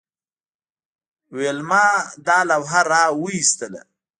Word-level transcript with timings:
ویلما 1.35 1.85
دا 2.27 2.37
لوحه 2.49 2.81
راویستله 2.91 3.81